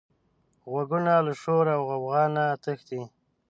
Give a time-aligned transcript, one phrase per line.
[0.69, 3.01] غوږونه له شور او غوغا نه تښتي